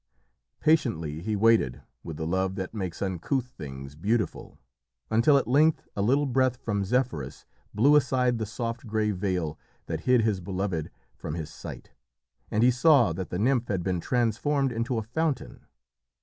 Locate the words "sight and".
11.51-12.63